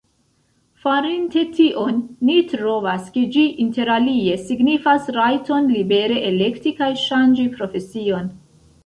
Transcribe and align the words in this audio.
Farinte 0.83 1.41
tion, 1.57 1.99
ni 2.29 2.37
trovas, 2.53 3.11
ke 3.17 3.25
ĝi 3.35 3.43
interalie 3.65 4.39
signifas 4.47 5.11
rajton 5.19 5.69
libere 5.75 6.17
elekti 6.31 6.75
kaj 6.81 6.89
ŝanĝi 7.03 7.47
profesion. 7.61 8.33